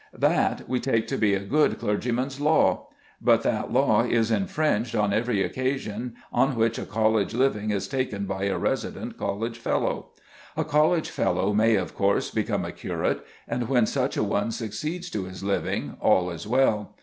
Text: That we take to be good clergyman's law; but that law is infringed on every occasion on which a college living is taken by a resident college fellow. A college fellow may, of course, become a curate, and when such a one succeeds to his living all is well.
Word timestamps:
That 0.17 0.67
we 0.67 0.79
take 0.79 1.05
to 1.09 1.17
be 1.19 1.37
good 1.37 1.77
clergyman's 1.77 2.39
law; 2.41 2.87
but 3.21 3.43
that 3.43 3.71
law 3.71 4.01
is 4.03 4.31
infringed 4.31 4.95
on 4.95 5.13
every 5.13 5.43
occasion 5.43 6.15
on 6.33 6.55
which 6.55 6.79
a 6.79 6.87
college 6.87 7.35
living 7.35 7.69
is 7.69 7.87
taken 7.87 8.25
by 8.25 8.45
a 8.45 8.57
resident 8.57 9.15
college 9.19 9.59
fellow. 9.59 10.07
A 10.57 10.63
college 10.65 11.11
fellow 11.11 11.53
may, 11.53 11.75
of 11.75 11.93
course, 11.93 12.31
become 12.31 12.65
a 12.65 12.71
curate, 12.71 13.23
and 13.47 13.69
when 13.69 13.85
such 13.85 14.17
a 14.17 14.23
one 14.23 14.49
succeeds 14.49 15.07
to 15.11 15.25
his 15.25 15.43
living 15.43 15.95
all 16.01 16.31
is 16.31 16.47
well. 16.47 16.95